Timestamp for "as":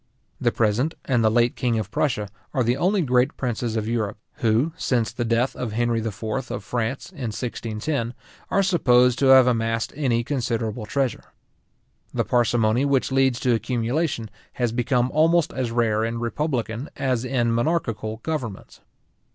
15.53-15.69, 16.97-17.23